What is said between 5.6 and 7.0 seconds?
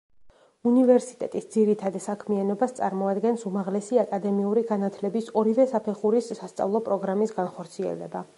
საფეხურის სასწავლო